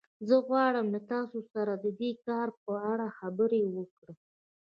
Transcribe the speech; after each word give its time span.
زه 0.27 0.35
غواړم 0.47 0.85
له 0.93 0.99
تاسو 1.11 1.39
سره 1.53 1.73
د 1.75 1.85
دې 1.99 2.11
کار 2.27 2.47
په 2.63 2.73
اړه 2.91 3.07
خبرې 3.19 3.63
وکړم 3.75 4.17